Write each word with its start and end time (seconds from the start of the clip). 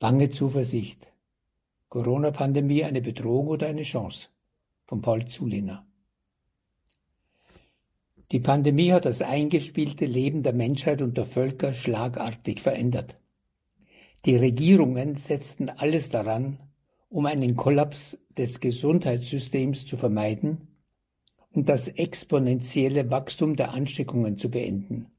Bange 0.00 0.30
Zuversicht. 0.30 1.12
Corona-Pandemie 1.90 2.84
eine 2.84 3.02
Bedrohung 3.02 3.48
oder 3.48 3.66
eine 3.66 3.82
Chance? 3.82 4.28
Von 4.86 5.02
Paul 5.02 5.26
Zulehner. 5.26 5.86
Die 8.32 8.40
Pandemie 8.40 8.92
hat 8.92 9.04
das 9.04 9.20
eingespielte 9.20 10.06
Leben 10.06 10.42
der 10.42 10.54
Menschheit 10.54 11.02
und 11.02 11.18
der 11.18 11.26
Völker 11.26 11.74
schlagartig 11.74 12.62
verändert. 12.62 13.18
Die 14.24 14.36
Regierungen 14.36 15.16
setzten 15.16 15.68
alles 15.68 16.08
daran, 16.08 16.58
um 17.10 17.26
einen 17.26 17.54
Kollaps 17.54 18.18
des 18.38 18.60
Gesundheitssystems 18.60 19.84
zu 19.84 19.98
vermeiden 19.98 20.68
und 21.52 21.68
das 21.68 21.88
exponentielle 21.88 23.10
Wachstum 23.10 23.54
der 23.54 23.72
Ansteckungen 23.72 24.38
zu 24.38 24.50
beenden. 24.50 25.10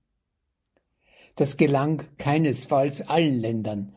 Das 1.35 1.57
gelang 1.57 2.01
keinesfalls 2.17 3.07
allen 3.07 3.39
Ländern, 3.39 3.95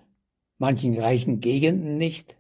manchen 0.65 0.99
reichen 0.99 1.41
Gegenden 1.41 1.99
nicht 1.99 2.37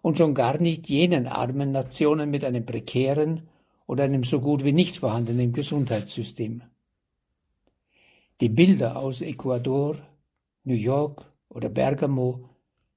und 0.00 0.16
schon 0.16 0.32
gar 0.32 0.58
nicht 0.58 0.88
jenen 0.88 1.26
armen 1.26 1.70
Nationen 1.70 2.30
mit 2.30 2.42
einem 2.42 2.64
prekären 2.64 3.42
oder 3.86 4.04
einem 4.04 4.24
so 4.24 4.40
gut 4.40 4.64
wie 4.64 4.72
nicht 4.72 4.96
vorhandenen 4.96 5.52
Gesundheitssystem. 5.52 6.62
Die 8.40 8.48
Bilder 8.48 8.96
aus 8.96 9.20
Ecuador, 9.20 9.96
New 10.64 10.80
York 10.92 11.30
oder 11.50 11.68
Bergamo 11.68 12.48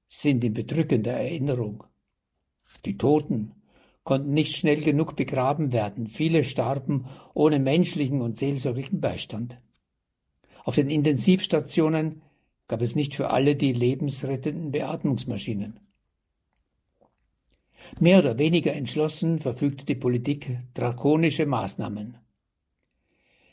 sind 0.08 0.42
in 0.42 0.54
bedrückender 0.54 1.12
Erinnerung. 1.12 1.84
Die 2.86 2.96
Toten 2.96 3.52
konnten 4.04 4.32
nicht 4.32 4.56
schnell 4.56 4.80
genug 4.80 5.16
begraben 5.16 5.74
werden, 5.74 6.06
viele 6.06 6.44
starben 6.44 7.04
ohne 7.34 7.58
menschlichen 7.58 8.22
und 8.22 8.38
seelsorglichen 8.38 9.02
Beistand. 9.02 9.58
Auf 10.64 10.76
den 10.76 10.88
Intensivstationen 10.88 12.22
gab 12.72 12.80
es 12.80 12.94
nicht 12.94 13.14
für 13.14 13.28
alle 13.28 13.54
die 13.54 13.74
lebensrettenden 13.74 14.72
Beatmungsmaschinen. 14.72 15.78
Mehr 18.00 18.20
oder 18.20 18.38
weniger 18.38 18.72
entschlossen 18.72 19.38
verfügte 19.38 19.84
die 19.84 19.94
Politik 19.94 20.58
drakonische 20.72 21.44
Maßnahmen. 21.44 22.16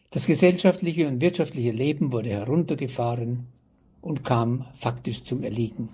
Das 0.10 0.26
gesellschaftliche 0.26 1.10
und 1.10 1.20
wirtschaftliche 1.20 1.72
Leben 1.72 2.14
wurde 2.14 2.30
heruntergefahren 2.30 3.48
und 4.00 4.24
kam 4.24 4.68
faktisch 4.74 5.26
zum 5.26 5.44
Erliegen. 5.44 5.90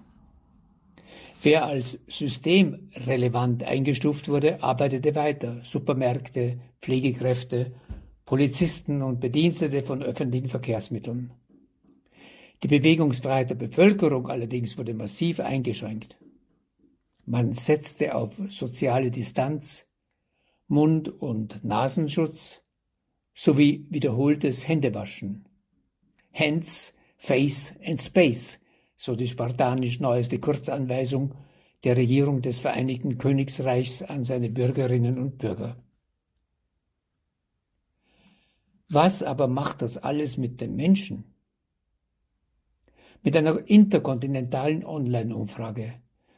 Wer 1.41 1.65
als 1.65 1.99
systemrelevant 2.07 3.63
eingestuft 3.63 4.29
wurde, 4.29 4.61
arbeitete 4.61 5.15
weiter. 5.15 5.57
Supermärkte, 5.63 6.59
Pflegekräfte, 6.79 7.71
Polizisten 8.23 9.01
und 9.01 9.19
Bedienstete 9.19 9.81
von 9.81 10.03
öffentlichen 10.03 10.49
Verkehrsmitteln. 10.49 11.31
Die 12.63 12.67
Bewegungsfreiheit 12.67 13.49
der 13.49 13.55
Bevölkerung 13.55 14.27
allerdings 14.27 14.77
wurde 14.77 14.93
massiv 14.93 15.39
eingeschränkt. 15.39 16.17
Man 17.25 17.53
setzte 17.53 18.15
auf 18.15 18.39
soziale 18.47 19.11
Distanz, 19.11 19.87
Mund- 20.67 21.09
und 21.09 21.63
Nasenschutz 21.63 22.61
sowie 23.33 23.85
wiederholtes 23.89 24.67
Händewaschen. 24.67 25.45
Hands, 26.33 26.93
Face 27.17 27.75
and 27.83 28.01
Space, 28.01 28.59
so 28.95 29.15
die 29.15 29.27
spartanisch 29.27 29.99
neueste 29.99 30.39
Kurzanweisung 30.39 31.35
der 31.83 31.97
Regierung 31.97 32.41
des 32.41 32.59
Vereinigten 32.59 33.17
Königsreichs 33.17 34.01
an 34.01 34.23
seine 34.23 34.49
Bürgerinnen 34.49 35.19
und 35.19 35.37
Bürger. 35.37 35.77
Was 38.89 39.23
aber 39.23 39.47
macht 39.47 39.81
das 39.81 39.97
alles 39.97 40.37
mit 40.37 40.61
den 40.61 40.75
Menschen? 40.75 41.34
Mit 43.25 43.35
einer 43.35 43.67
interkontinentalen 43.67 44.85
Online-Umfrage 44.85 45.95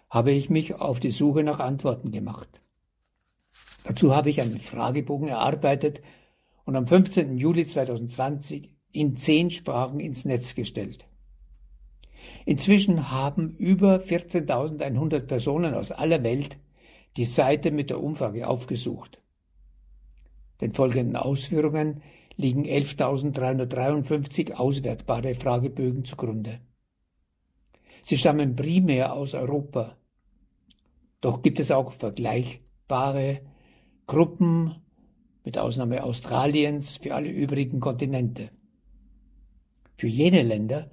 habe 0.10 0.32
ich 0.32 0.50
mich 0.50 0.76
auf 0.76 1.02
die 1.02 1.12
Suche 1.12 1.44
nach 1.44 1.60
Antworten 1.60 2.12
gemacht. 2.12 2.62
Dazu 3.84 4.16
habe 4.16 4.30
ich 4.30 4.40
einen 4.40 4.58
Fragebogen 4.58 5.28
erarbeitet 5.28 6.02
und 6.64 6.78
am 6.78 6.88
15. 6.88 7.38
Juli 7.38 7.66
2020 7.66 8.72
in 8.94 9.18
zehn 9.18 9.50
Sprachen 9.50 10.00
ins 10.00 10.24
Netz 10.24 10.56
gestellt. 10.56 11.06
Inzwischen 12.46 13.12
haben 13.12 13.58
über 13.58 13.98
14.100 13.98 15.20
Personen 15.20 15.74
aus 15.74 15.92
aller 15.92 16.24
Welt 16.24 16.58
die 17.18 17.26
Seite 17.26 17.72
mit 17.72 17.90
der 17.90 18.02
Umfrage 18.02 18.48
aufgesucht. 18.48 19.22
Den 20.62 20.72
folgenden 20.72 21.18
Ausführungen 21.18 22.02
liegen 22.38 22.64
11.353 22.64 24.54
auswertbare 24.54 25.36
Fragebögen 25.36 26.06
zugrunde. 26.06 26.62
Sie 28.08 28.16
stammen 28.16 28.56
primär 28.56 29.12
aus 29.12 29.34
Europa. 29.34 29.98
Doch 31.20 31.42
gibt 31.42 31.60
es 31.60 31.72
auch 31.72 31.92
vergleichbare 31.92 33.42
Gruppen, 34.06 34.78
mit 35.44 35.58
Ausnahme 35.58 36.02
Australiens, 36.06 36.96
für 36.96 37.16
alle 37.16 37.30
übrigen 37.30 37.82
Kontinente. 37.82 38.52
Für 39.98 40.08
jene 40.08 40.44
Länder, 40.44 40.90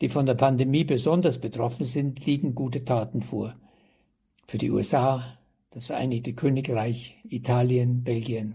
die 0.00 0.08
von 0.08 0.24
der 0.24 0.34
Pandemie 0.34 0.84
besonders 0.84 1.38
betroffen 1.38 1.84
sind, 1.84 2.24
liegen 2.24 2.54
gute 2.54 2.86
Taten 2.86 3.20
vor. 3.20 3.54
Für 4.46 4.56
die 4.56 4.70
USA, 4.70 5.38
das 5.68 5.88
Vereinigte 5.88 6.32
Königreich, 6.32 7.18
Italien, 7.24 8.04
Belgien. 8.04 8.54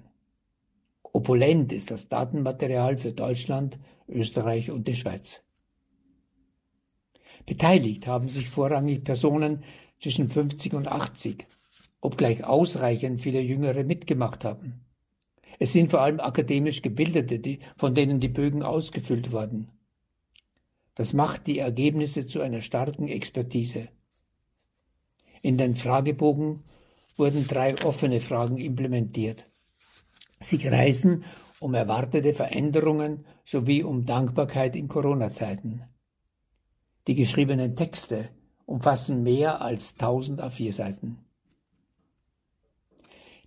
Opulent 1.03 1.71
ist 1.71 1.91
das 1.91 2.09
Datenmaterial 2.09 2.97
für 2.97 3.11
Deutschland, 3.11 3.77
Österreich 4.07 4.71
und 4.71 4.87
die 4.87 4.95
Schweiz. 4.95 5.43
Beteiligt 7.47 8.05
haben 8.07 8.27
sich 8.27 8.49
vorrangig 8.49 9.05
Personen 9.05 9.63
zwischen 9.99 10.29
50 10.29 10.73
und 10.73 10.87
80, 10.89 11.47
obgleich 12.01 12.43
ausreichend 12.43 13.21
viele 13.21 13.39
Jüngere 13.39 13.85
mitgemacht 13.85 14.43
haben. 14.43 14.85
Es 15.57 15.71
sind 15.71 15.89
vor 15.89 16.01
allem 16.01 16.19
akademisch 16.19 16.81
Gebildete, 16.81 17.39
die, 17.39 17.59
von 17.77 17.95
denen 17.95 18.19
die 18.19 18.27
Bögen 18.27 18.63
ausgefüllt 18.63 19.31
wurden. 19.31 19.69
Das 20.93 21.13
macht 21.13 21.47
die 21.47 21.59
Ergebnisse 21.59 22.27
zu 22.27 22.41
einer 22.41 22.61
starken 22.61 23.07
Expertise. 23.07 23.87
In 25.41 25.57
den 25.57 25.75
Fragebogen 25.75 26.63
wurden 27.15 27.47
drei 27.47 27.81
offene 27.85 28.19
Fragen 28.19 28.57
implementiert. 28.57 29.45
Sie 30.39 30.57
kreisen 30.57 31.23
um 31.59 31.73
erwartete 31.73 32.33
Veränderungen 32.33 33.25
sowie 33.45 33.83
um 33.83 34.05
Dankbarkeit 34.05 34.75
in 34.75 34.89
Corona-Zeiten. 34.89 35.83
Die 37.07 37.15
geschriebenen 37.15 37.77
Texte 37.77 38.29
umfassen 38.65 39.23
mehr 39.23 39.61
als 39.61 39.93
1000 39.93 40.41
A4-Seiten. 40.41 41.19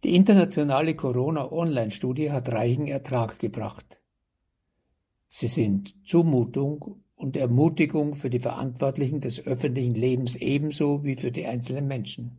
Die 0.02 0.16
internationale 0.16 0.96
Corona-Online-Studie 0.96 2.30
hat 2.32 2.48
reichen 2.48 2.86
Ertrag 2.86 3.38
gebracht. 3.38 4.00
Sie 5.28 5.46
sind 5.46 5.94
Zumutung 6.06 7.02
und 7.14 7.36
Ermutigung 7.36 8.14
für 8.14 8.30
die 8.30 8.40
Verantwortlichen 8.40 9.20
des 9.20 9.46
öffentlichen 9.46 9.94
Lebens 9.94 10.36
ebenso 10.36 11.04
wie 11.04 11.16
für 11.16 11.30
die 11.30 11.44
einzelnen 11.44 11.86
Menschen. 11.86 12.38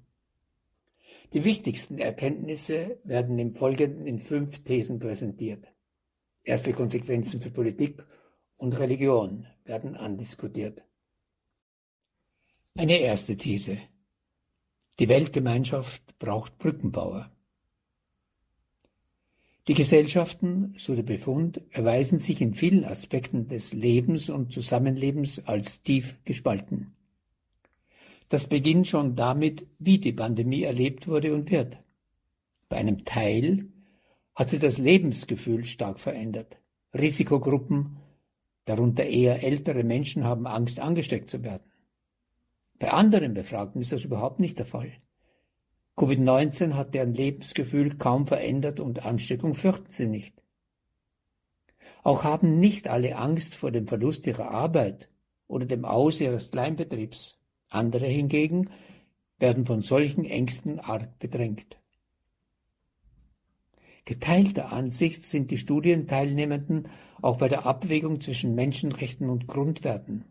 Die 1.34 1.46
wichtigsten 1.46 2.00
Erkenntnisse 2.00 2.98
werden 3.04 3.38
im 3.38 3.54
Folgenden 3.54 4.08
in 4.08 4.18
fünf 4.18 4.64
Thesen 4.64 4.98
präsentiert. 4.98 5.68
Erste 6.44 6.74
Konsequenzen 6.74 7.42
für 7.42 7.52
Politik 7.52 8.04
und 8.58 8.80
Religion 8.80 9.46
werden 9.66 9.96
andiskutiert. 9.96 10.82
Eine 12.78 13.00
erste 13.00 13.36
These. 13.36 13.80
Die 14.98 15.10
Weltgemeinschaft 15.10 16.18
braucht 16.20 16.58
Brückenbauer. 16.58 17.30
Die 19.68 19.74
Gesellschaften, 19.74 20.74
so 20.78 20.96
der 20.96 21.04
Befund, 21.04 21.62
erweisen 21.72 22.20
sich 22.20 22.40
in 22.40 22.54
vielen 22.54 22.86
Aspekten 22.86 23.50
des 23.50 23.74
Lebens 23.74 24.30
und 24.30 24.54
Zusammenlebens 24.54 25.46
als 25.46 25.84
tief 25.84 26.18
gespalten. 26.24 26.96
Das 28.30 28.48
beginnt 28.48 28.88
schon 28.88 29.18
damit, 29.18 29.68
wie 29.78 30.00
die 30.00 30.14
Pandemie 30.14 30.64
erlebt 30.64 31.10
wurde 31.10 31.34
und 31.34 31.52
wird. 31.52 31.78
Bei 32.70 32.78
einem 32.78 33.04
Teil 33.04 33.66
hat 34.34 34.50
sie 34.50 34.60
das 34.60 34.78
Lebensgefühl 34.78 35.66
stark 35.66 36.00
verändert. 36.00 36.58
Risikogruppen, 36.94 37.98
darunter 38.64 39.06
eher 39.06 39.44
ältere 39.44 39.84
Menschen, 39.84 40.24
haben 40.24 40.48
Angst, 40.48 40.80
angesteckt 40.80 41.30
zu 41.30 41.44
werden. 41.44 41.71
Bei 42.82 42.90
anderen 42.90 43.36
Befragten 43.36 43.80
ist 43.80 43.92
das 43.92 44.06
überhaupt 44.06 44.40
nicht 44.40 44.58
der 44.58 44.66
Fall. 44.66 44.92
Covid-19 45.98 46.74
hat 46.74 46.96
deren 46.96 47.14
Lebensgefühl 47.14 47.96
kaum 48.00 48.26
verändert 48.26 48.80
und 48.80 49.06
Ansteckung 49.06 49.54
fürchten 49.54 49.92
sie 49.92 50.08
nicht. 50.08 50.42
Auch 52.02 52.24
haben 52.24 52.58
nicht 52.58 52.90
alle 52.90 53.18
Angst 53.18 53.54
vor 53.54 53.70
dem 53.70 53.88
Verlust 53.88 54.26
ihrer 54.26 54.50
Arbeit 54.50 55.10
oder 55.48 55.68
dem 55.68 55.86
Aus 55.86 56.22
ihres 56.22 56.50
Kleinbetriebs. 56.50 57.38
Andere 57.70 58.08
hingegen 58.08 58.72
werden 59.38 59.68
von 59.68 59.84
solchen 59.84 60.26
Ängsten 60.26 60.80
arg 60.80 61.20
bedrängt. 61.20 61.78
Geteilter 64.06 64.74
Ansicht 64.74 65.24
sind 65.24 65.52
die 65.52 65.60
Studienteilnehmenden 65.60 66.90
auch 67.22 67.38
bei 67.38 67.48
der 67.48 67.68
Abwägung 67.68 68.22
zwischen 68.22 68.56
Menschenrechten 68.56 69.30
und 69.30 69.46
Grundwerten. 69.46 70.26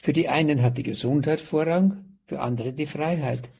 Für 0.00 0.12
die 0.12 0.28
einen 0.28 0.62
hat 0.62 0.78
die 0.78 0.84
Gesundheit 0.84 1.40
Vorrang, 1.40 2.18
für 2.24 2.40
andere 2.40 2.72
die 2.72 2.86
Freiheit. 2.86 3.50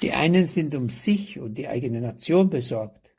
Die 0.00 0.12
einen 0.12 0.46
sind 0.46 0.74
um 0.74 0.88
sich 0.90 1.40
und 1.40 1.58
die 1.58 1.68
eigene 1.68 2.00
Nation 2.00 2.48
besorgt. 2.50 3.14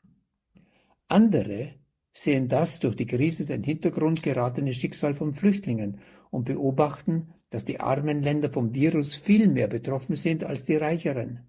Andere 1.08 1.74
sehen 2.12 2.48
das 2.48 2.80
durch 2.80 2.96
die 2.96 3.06
Krise 3.06 3.44
den 3.44 3.62
Hintergrund 3.62 4.22
geratene 4.22 4.72
Schicksal 4.72 5.14
von 5.14 5.34
Flüchtlingen 5.34 6.00
und 6.30 6.44
beobachten, 6.44 7.34
dass 7.50 7.64
die 7.64 7.80
armen 7.80 8.22
Länder 8.22 8.50
vom 8.50 8.74
Virus 8.74 9.14
viel 9.14 9.48
mehr 9.48 9.68
betroffen 9.68 10.14
sind 10.14 10.42
als 10.42 10.64
die 10.64 10.76
reicheren. 10.76 11.40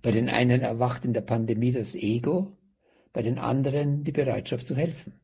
Bei 0.00 0.12
den 0.12 0.28
einen 0.28 0.60
erwacht 0.60 1.04
in 1.04 1.12
der 1.12 1.22
Pandemie 1.22 1.72
das 1.72 1.94
Ego, 1.96 2.56
bei 3.12 3.22
den 3.22 3.38
anderen 3.38 4.04
die 4.04 4.12
Bereitschaft 4.12 4.66
zu 4.66 4.76
helfen. 4.76 5.23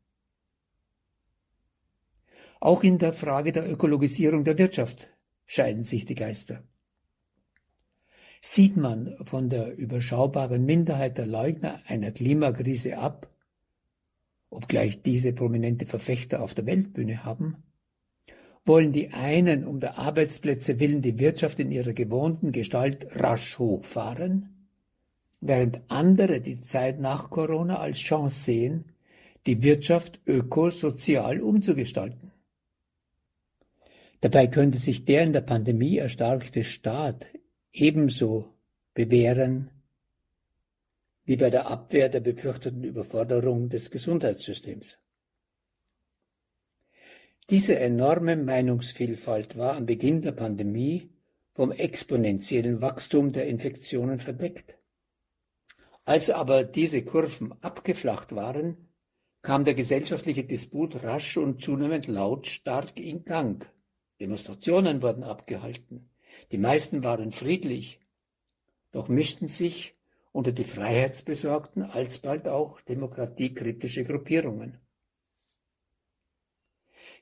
Auch 2.60 2.82
in 2.82 2.98
der 2.98 3.14
Frage 3.14 3.52
der 3.52 3.70
Ökologisierung 3.70 4.44
der 4.44 4.58
Wirtschaft 4.58 5.08
scheiden 5.46 5.82
sich 5.82 6.04
die 6.04 6.14
Geister. 6.14 6.62
Sieht 8.42 8.76
man 8.76 9.16
von 9.22 9.48
der 9.48 9.74
überschaubaren 9.76 10.66
Minderheit 10.66 11.16
der 11.16 11.26
Leugner 11.26 11.80
einer 11.86 12.10
Klimakrise 12.10 12.98
ab, 12.98 13.30
obgleich 14.50 15.02
diese 15.02 15.32
prominente 15.32 15.86
Verfechter 15.86 16.42
auf 16.42 16.52
der 16.52 16.66
Weltbühne 16.66 17.24
haben, 17.24 17.62
wollen 18.66 18.92
die 18.92 19.10
einen 19.10 19.66
um 19.66 19.80
der 19.80 19.98
Arbeitsplätze 19.98 20.78
willen 20.80 21.00
die 21.00 21.18
Wirtschaft 21.18 21.60
in 21.60 21.70
ihrer 21.70 21.94
gewohnten 21.94 22.52
Gestalt 22.52 23.06
rasch 23.16 23.58
hochfahren, 23.58 24.68
während 25.40 25.80
andere 25.88 26.42
die 26.42 26.58
Zeit 26.58 27.00
nach 27.00 27.30
Corona 27.30 27.78
als 27.78 27.98
Chance 27.98 28.44
sehen, 28.44 28.84
die 29.46 29.62
Wirtschaft 29.62 30.20
ökosozial 30.26 31.40
umzugestalten. 31.40 32.32
Dabei 34.20 34.46
könnte 34.48 34.78
sich 34.78 35.04
der 35.04 35.22
in 35.22 35.32
der 35.32 35.40
Pandemie 35.40 35.96
erstarkte 35.96 36.64
Staat 36.64 37.26
ebenso 37.72 38.52
bewähren 38.94 39.70
wie 41.24 41.36
bei 41.36 41.48
der 41.48 41.70
Abwehr 41.70 42.08
der 42.08 42.20
befürchteten 42.20 42.82
Überforderung 42.82 43.68
des 43.68 43.90
Gesundheitssystems. 43.90 44.98
Diese 47.48 47.78
enorme 47.78 48.36
Meinungsvielfalt 48.36 49.56
war 49.56 49.76
am 49.76 49.86
Beginn 49.86 50.22
der 50.22 50.32
Pandemie 50.32 51.10
vom 51.52 51.72
exponentiellen 51.72 52.82
Wachstum 52.82 53.32
der 53.32 53.46
Infektionen 53.46 54.18
verdeckt. 54.18 54.76
Als 56.04 56.30
aber 56.30 56.64
diese 56.64 57.02
Kurven 57.02 57.52
abgeflacht 57.60 58.34
waren, 58.34 58.88
kam 59.42 59.64
der 59.64 59.74
gesellschaftliche 59.74 60.44
Disput 60.44 61.02
rasch 61.02 61.36
und 61.36 61.62
zunehmend 61.62 62.06
lautstark 62.06 62.98
in 62.98 63.24
Gang. 63.24 63.66
Demonstrationen 64.20 65.02
wurden 65.02 65.24
abgehalten. 65.24 66.10
Die 66.52 66.58
meisten 66.58 67.02
waren 67.02 67.32
friedlich, 67.32 68.00
doch 68.92 69.08
mischten 69.08 69.48
sich 69.48 69.94
unter 70.32 70.52
die 70.52 70.64
Freiheitsbesorgten 70.64 71.82
alsbald 71.82 72.46
auch 72.46 72.80
demokratiekritische 72.82 74.04
Gruppierungen. 74.04 74.78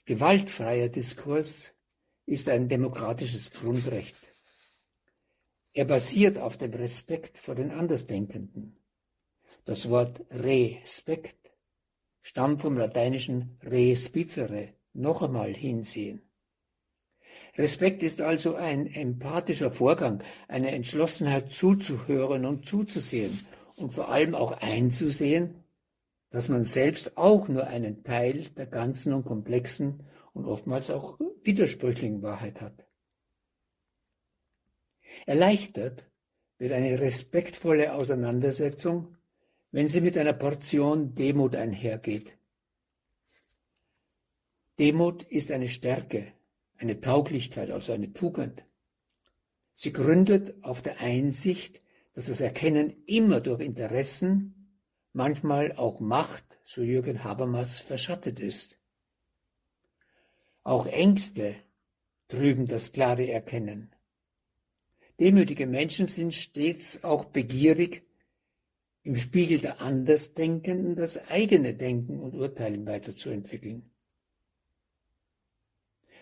Gewaltfreier 0.04 0.88
Diskurs 0.88 1.72
ist 2.26 2.48
ein 2.48 2.68
demokratisches 2.68 3.50
Grundrecht. 3.50 4.16
Er 5.72 5.84
basiert 5.84 6.38
auf 6.38 6.56
dem 6.56 6.72
Respekt 6.72 7.38
vor 7.38 7.54
den 7.54 7.70
Andersdenkenden. 7.70 8.76
Das 9.64 9.88
Wort 9.88 10.22
Respekt 10.30 11.52
stammt 12.22 12.62
vom 12.62 12.76
lateinischen 12.76 13.58
respicere, 13.62 14.74
noch 14.92 15.22
einmal 15.22 15.54
hinsehen. 15.54 16.27
Respekt 17.58 18.04
ist 18.04 18.20
also 18.20 18.54
ein 18.54 18.86
empathischer 18.86 19.72
Vorgang, 19.72 20.22
eine 20.46 20.70
Entschlossenheit 20.70 21.50
zuzuhören 21.50 22.46
und 22.46 22.66
zuzusehen 22.66 23.44
und 23.74 23.92
vor 23.92 24.10
allem 24.10 24.36
auch 24.36 24.52
einzusehen, 24.52 25.64
dass 26.30 26.48
man 26.48 26.62
selbst 26.62 27.16
auch 27.16 27.48
nur 27.48 27.66
einen 27.66 28.04
Teil 28.04 28.44
der 28.56 28.66
ganzen 28.66 29.12
und 29.12 29.24
komplexen 29.24 30.04
und 30.34 30.44
oftmals 30.44 30.88
auch 30.90 31.18
widersprüchlichen 31.42 32.22
Wahrheit 32.22 32.60
hat. 32.60 32.86
Erleichtert 35.26 36.08
wird 36.58 36.72
eine 36.72 37.00
respektvolle 37.00 37.92
Auseinandersetzung, 37.94 39.16
wenn 39.72 39.88
sie 39.88 40.00
mit 40.00 40.16
einer 40.16 40.32
Portion 40.32 41.16
Demut 41.16 41.56
einhergeht. 41.56 42.38
Demut 44.78 45.24
ist 45.24 45.50
eine 45.50 45.68
Stärke, 45.68 46.32
eine 46.78 47.00
Tauglichkeit, 47.00 47.70
also 47.70 47.92
eine 47.92 48.12
Tugend. 48.12 48.64
Sie 49.72 49.92
gründet 49.92 50.62
auf 50.64 50.82
der 50.82 51.00
Einsicht, 51.00 51.80
dass 52.14 52.26
das 52.26 52.40
Erkennen 52.40 53.04
immer 53.06 53.40
durch 53.40 53.60
Interessen, 53.60 54.72
manchmal 55.12 55.72
auch 55.72 56.00
Macht, 56.00 56.44
so 56.64 56.82
Jürgen 56.82 57.22
Habermas, 57.24 57.80
verschattet 57.80 58.40
ist. 58.40 58.78
Auch 60.62 60.86
Ängste 60.86 61.56
trüben 62.28 62.66
das 62.66 62.92
klare 62.92 63.28
Erkennen. 63.30 63.92
Demütige 65.18 65.66
Menschen 65.66 66.06
sind 66.06 66.34
stets 66.34 67.02
auch 67.02 67.24
begierig, 67.24 68.06
im 69.02 69.16
Spiegel 69.16 69.58
der 69.58 69.80
Andersdenkenden 69.80 70.94
das 70.94 71.30
eigene 71.30 71.74
Denken 71.74 72.20
und 72.20 72.34
Urteilen 72.34 72.84
weiterzuentwickeln. 72.86 73.90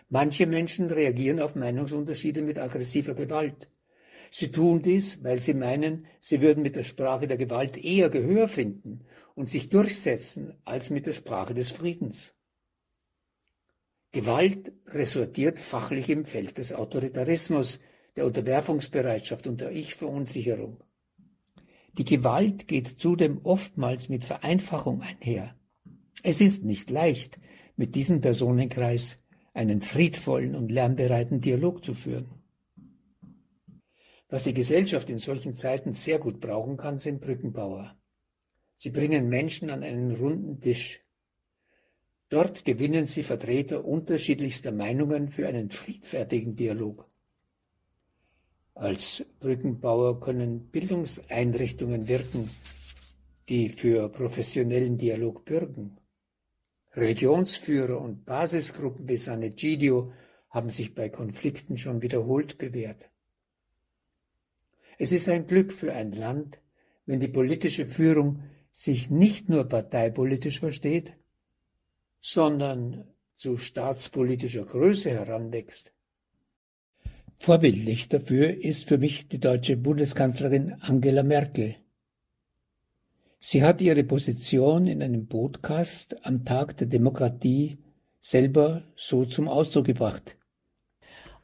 Manche 0.08 0.46
Menschen 0.46 0.90
reagieren 0.90 1.40
auf 1.40 1.56
Meinungsunterschiede 1.56 2.42
mit 2.42 2.58
aggressiver 2.58 3.14
Gewalt. 3.14 3.68
Sie 4.30 4.50
tun 4.50 4.82
dies, 4.82 5.22
weil 5.24 5.38
sie 5.40 5.54
meinen, 5.54 6.06
sie 6.20 6.42
würden 6.42 6.62
mit 6.62 6.76
der 6.76 6.84
Sprache 6.84 7.26
der 7.26 7.36
Gewalt 7.36 7.76
eher 7.76 8.10
Gehör 8.10 8.48
finden 8.48 9.04
und 9.34 9.50
sich 9.50 9.68
durchsetzen 9.68 10.54
als 10.64 10.90
mit 10.90 11.06
der 11.06 11.12
Sprache 11.12 11.54
des 11.54 11.72
Friedens. 11.72 12.34
Gewalt 14.12 14.72
resortiert 14.86 15.58
fachlich 15.58 16.08
im 16.08 16.24
Feld 16.24 16.58
des 16.58 16.72
Autoritarismus, 16.72 17.80
der 18.14 18.26
Unterwerfungsbereitschaft 18.26 19.46
und 19.46 19.60
der 19.60 19.72
Ich-Verunsicherung. 19.72 20.82
Die 21.98 22.04
Gewalt 22.04 22.68
geht 22.68 22.86
zudem 22.86 23.40
oftmals 23.42 24.08
mit 24.08 24.24
Vereinfachung 24.24 25.02
einher. 25.02 25.56
Es 26.22 26.40
ist 26.40 26.64
nicht 26.64 26.90
leicht, 26.90 27.38
mit 27.76 27.94
diesem 27.94 28.20
Personenkreis 28.20 29.22
einen 29.56 29.80
friedvollen 29.80 30.54
und 30.54 30.70
lernbereiten 30.70 31.40
Dialog 31.40 31.82
zu 31.82 31.94
führen. 31.94 32.28
Was 34.28 34.44
die 34.44 34.52
Gesellschaft 34.52 35.08
in 35.08 35.18
solchen 35.18 35.54
Zeiten 35.54 35.94
sehr 35.94 36.18
gut 36.18 36.40
brauchen 36.40 36.76
kann, 36.76 36.98
sind 36.98 37.22
Brückenbauer. 37.22 37.96
Sie 38.74 38.90
bringen 38.90 39.28
Menschen 39.30 39.70
an 39.70 39.82
einen 39.82 40.14
runden 40.14 40.60
Tisch. 40.60 41.00
Dort 42.28 42.66
gewinnen 42.66 43.06
sie 43.06 43.22
Vertreter 43.22 43.84
unterschiedlichster 43.84 44.72
Meinungen 44.72 45.30
für 45.30 45.48
einen 45.48 45.70
friedfertigen 45.70 46.54
Dialog. 46.56 47.08
Als 48.74 49.24
Brückenbauer 49.40 50.20
können 50.20 50.68
Bildungseinrichtungen 50.68 52.08
wirken, 52.08 52.50
die 53.48 53.70
für 53.70 54.10
professionellen 54.10 54.98
Dialog 54.98 55.46
bürgen. 55.46 55.96
Religionsführer 56.96 58.00
und 58.00 58.24
Basisgruppen 58.24 59.08
wie 59.08 59.16
Sanegidio 59.16 60.12
haben 60.50 60.70
sich 60.70 60.94
bei 60.94 61.10
Konflikten 61.10 61.76
schon 61.76 62.00
wiederholt 62.00 62.56
bewährt. 62.56 63.10
Es 64.98 65.12
ist 65.12 65.28
ein 65.28 65.46
Glück 65.46 65.74
für 65.74 65.92
ein 65.92 66.12
Land, 66.12 66.58
wenn 67.04 67.20
die 67.20 67.28
politische 67.28 67.86
Führung 67.86 68.42
sich 68.72 69.10
nicht 69.10 69.48
nur 69.48 69.64
parteipolitisch 69.64 70.60
versteht, 70.60 71.12
sondern 72.20 73.06
zu 73.36 73.58
staatspolitischer 73.58 74.64
Größe 74.64 75.10
heranwächst. 75.10 75.92
Vorbildlich 77.38 78.08
dafür 78.08 78.64
ist 78.64 78.88
für 78.88 78.96
mich 78.96 79.28
die 79.28 79.38
deutsche 79.38 79.76
Bundeskanzlerin 79.76 80.72
Angela 80.80 81.22
Merkel, 81.22 81.76
Sie 83.38 83.62
hat 83.62 83.80
ihre 83.80 84.02
Position 84.02 84.86
in 84.86 85.02
einem 85.02 85.28
Podcast 85.28 86.16
am 86.24 86.44
Tag 86.44 86.76
der 86.78 86.86
Demokratie 86.86 87.78
selber 88.20 88.82
so 88.96 89.24
zum 89.24 89.48
Ausdruck 89.48 89.84
gebracht. 89.84 90.36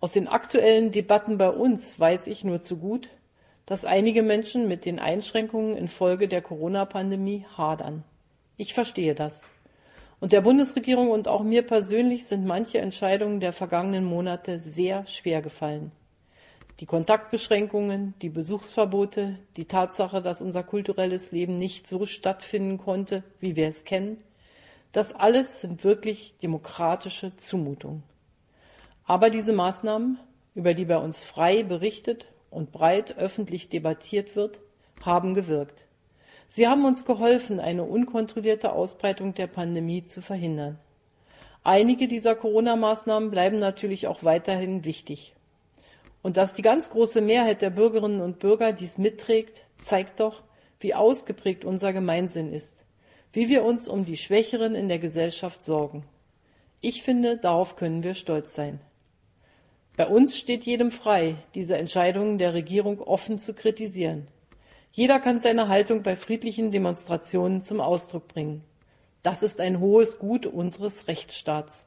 Aus 0.00 0.14
den 0.14 0.26
aktuellen 0.26 0.90
Debatten 0.90 1.38
bei 1.38 1.48
uns 1.50 2.00
weiß 2.00 2.26
ich 2.26 2.42
nur 2.42 2.62
zu 2.62 2.78
gut, 2.78 3.08
dass 3.66 3.84
einige 3.84 4.22
Menschen 4.22 4.66
mit 4.66 4.84
den 4.84 4.98
Einschränkungen 4.98 5.76
infolge 5.76 6.26
der 6.26 6.42
Corona-Pandemie 6.42 7.46
hadern. 7.56 8.02
Ich 8.56 8.74
verstehe 8.74 9.14
das. 9.14 9.48
Und 10.18 10.32
der 10.32 10.40
Bundesregierung 10.40 11.10
und 11.10 11.28
auch 11.28 11.42
mir 11.42 11.62
persönlich 11.62 12.26
sind 12.26 12.44
manche 12.44 12.78
Entscheidungen 12.78 13.38
der 13.38 13.52
vergangenen 13.52 14.04
Monate 14.04 14.58
sehr 14.58 15.06
schwer 15.06 15.42
gefallen. 15.42 15.92
Die 16.82 16.86
Kontaktbeschränkungen, 16.86 18.14
die 18.22 18.28
Besuchsverbote, 18.28 19.38
die 19.56 19.66
Tatsache, 19.66 20.20
dass 20.20 20.42
unser 20.42 20.64
kulturelles 20.64 21.30
Leben 21.30 21.54
nicht 21.54 21.86
so 21.86 22.06
stattfinden 22.06 22.76
konnte, 22.76 23.22
wie 23.38 23.54
wir 23.54 23.68
es 23.68 23.84
kennen, 23.84 24.16
das 24.90 25.14
alles 25.14 25.60
sind 25.60 25.84
wirklich 25.84 26.38
demokratische 26.38 27.36
Zumutungen. 27.36 28.02
Aber 29.04 29.30
diese 29.30 29.52
Maßnahmen, 29.52 30.18
über 30.56 30.74
die 30.74 30.84
bei 30.84 30.98
uns 30.98 31.22
frei 31.22 31.62
berichtet 31.62 32.26
und 32.50 32.72
breit 32.72 33.16
öffentlich 33.16 33.68
debattiert 33.68 34.34
wird, 34.34 34.58
haben 35.02 35.34
gewirkt. 35.34 35.86
Sie 36.48 36.66
haben 36.66 36.84
uns 36.84 37.04
geholfen, 37.04 37.60
eine 37.60 37.84
unkontrollierte 37.84 38.72
Ausbreitung 38.72 39.34
der 39.34 39.46
Pandemie 39.46 40.02
zu 40.02 40.20
verhindern. 40.20 40.80
Einige 41.62 42.08
dieser 42.08 42.34
Corona-Maßnahmen 42.34 43.30
bleiben 43.30 43.60
natürlich 43.60 44.08
auch 44.08 44.24
weiterhin 44.24 44.84
wichtig. 44.84 45.36
Und 46.22 46.36
dass 46.36 46.54
die 46.54 46.62
ganz 46.62 46.90
große 46.90 47.20
Mehrheit 47.20 47.62
der 47.62 47.70
Bürgerinnen 47.70 48.20
und 48.20 48.38
Bürger 48.38 48.72
dies 48.72 48.96
mitträgt, 48.96 49.64
zeigt 49.76 50.20
doch, 50.20 50.42
wie 50.78 50.94
ausgeprägt 50.94 51.64
unser 51.64 51.92
Gemeinsinn 51.92 52.52
ist, 52.52 52.84
wie 53.32 53.48
wir 53.48 53.64
uns 53.64 53.88
um 53.88 54.04
die 54.04 54.16
Schwächeren 54.16 54.74
in 54.74 54.88
der 54.88 54.98
Gesellschaft 54.98 55.62
sorgen. 55.62 56.04
Ich 56.80 57.02
finde, 57.02 57.36
darauf 57.36 57.76
können 57.76 58.02
wir 58.02 58.14
stolz 58.14 58.54
sein. 58.54 58.80
Bei 59.96 60.06
uns 60.06 60.38
steht 60.38 60.64
jedem 60.64 60.90
frei, 60.90 61.36
diese 61.54 61.76
Entscheidungen 61.76 62.38
der 62.38 62.54
Regierung 62.54 63.00
offen 63.00 63.36
zu 63.36 63.52
kritisieren. 63.54 64.26
Jeder 64.90 65.20
kann 65.20 65.38
seine 65.38 65.68
Haltung 65.68 66.02
bei 66.02 66.16
friedlichen 66.16 66.70
Demonstrationen 66.70 67.62
zum 67.62 67.80
Ausdruck 67.80 68.28
bringen. 68.28 68.64
Das 69.22 69.42
ist 69.42 69.60
ein 69.60 69.80
hohes 69.80 70.18
Gut 70.18 70.46
unseres 70.46 71.08
Rechtsstaats. 71.08 71.86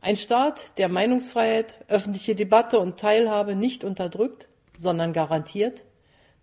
Ein 0.00 0.16
Staat, 0.16 0.78
der 0.78 0.88
Meinungsfreiheit, 0.88 1.84
öffentliche 1.88 2.36
Debatte 2.36 2.78
und 2.78 3.00
Teilhabe 3.00 3.56
nicht 3.56 3.82
unterdrückt, 3.82 4.48
sondern 4.72 5.12
garantiert, 5.12 5.84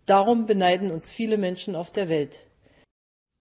darum 0.05 0.45
beneiden 0.45 0.91
uns 0.91 1.13
viele 1.13 1.38
Menschen 1.38 1.75
auf 1.75 1.91
der 1.91 2.09
Welt. 2.09 2.47